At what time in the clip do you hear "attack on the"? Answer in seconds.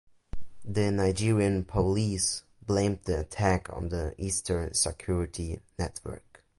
3.19-4.15